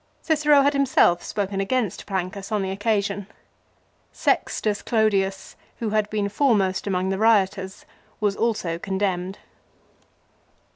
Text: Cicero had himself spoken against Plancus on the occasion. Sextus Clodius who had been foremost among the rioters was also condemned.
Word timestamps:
Cicero 0.23 0.63
had 0.63 0.73
himself 0.73 1.21
spoken 1.21 1.61
against 1.61 2.07
Plancus 2.07 2.51
on 2.51 2.63
the 2.63 2.71
occasion. 2.71 3.27
Sextus 4.11 4.81
Clodius 4.81 5.55
who 5.77 5.91
had 5.91 6.09
been 6.09 6.27
foremost 6.27 6.87
among 6.87 7.09
the 7.09 7.19
rioters 7.19 7.85
was 8.19 8.35
also 8.35 8.79
condemned. 8.79 9.37